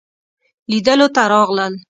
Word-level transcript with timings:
لیدلو 0.71 1.07
ته 1.15 1.21
راغلل. 1.31 1.73